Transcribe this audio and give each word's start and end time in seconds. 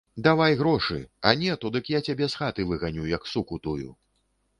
Давай 0.25 0.55
грошы, 0.59 0.95
а 1.21 1.33
не 1.41 1.51
то, 1.65 1.71
дык 1.75 1.91
я 1.95 1.99
цябе 2.07 2.29
з 2.35 2.39
хаты 2.39 2.65
выганю, 2.71 3.05
як 3.13 3.29
суку 3.33 3.61
тую. 3.69 3.93